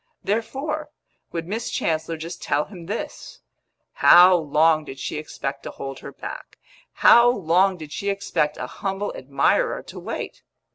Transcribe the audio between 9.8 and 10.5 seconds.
to wait?